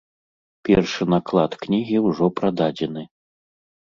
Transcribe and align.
Першы 0.67 1.03
наклад 1.15 1.51
кнігі 1.65 1.97
ўжо 2.07 2.25
прададзены. 2.39 3.03